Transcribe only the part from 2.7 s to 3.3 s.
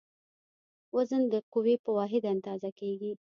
کېږي.